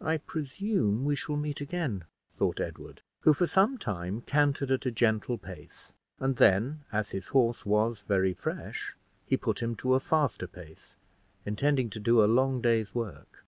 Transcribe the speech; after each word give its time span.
"I 0.00 0.18
presume 0.18 1.04
we 1.04 1.16
shall 1.16 1.34
meet 1.36 1.60
again," 1.60 2.04
thought 2.32 2.60
Edward, 2.60 3.02
who 3.22 3.34
for 3.34 3.48
some 3.48 3.76
time 3.76 4.20
cantered 4.20 4.70
at 4.70 4.86
a 4.86 4.92
gentle 4.92 5.36
pace, 5.36 5.92
and 6.20 6.36
then, 6.36 6.84
as 6.92 7.10
his 7.10 7.26
horse 7.34 7.66
was 7.66 8.02
very 8.06 8.34
fresh, 8.34 8.94
he 9.26 9.36
put 9.36 9.60
him 9.60 9.74
to 9.82 9.94
a 9.94 9.98
faster 9.98 10.46
pace, 10.46 10.94
intending 11.44 11.90
to 11.90 11.98
do 11.98 12.22
a 12.22 12.26
long 12.30 12.60
day's 12.60 12.94
work. 12.94 13.44